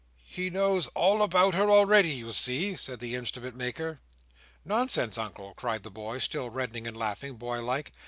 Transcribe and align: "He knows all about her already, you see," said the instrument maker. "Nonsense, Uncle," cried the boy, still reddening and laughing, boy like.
"He 0.25 0.49
knows 0.49 0.87
all 0.95 1.21
about 1.21 1.53
her 1.53 1.69
already, 1.69 2.09
you 2.09 2.33
see," 2.33 2.75
said 2.75 2.99
the 2.99 3.13
instrument 3.13 3.55
maker. 3.55 3.99
"Nonsense, 4.65 5.15
Uncle," 5.15 5.53
cried 5.53 5.83
the 5.83 5.91
boy, 5.91 6.17
still 6.17 6.49
reddening 6.49 6.87
and 6.87 6.97
laughing, 6.97 7.35
boy 7.35 7.61
like. 7.61 7.91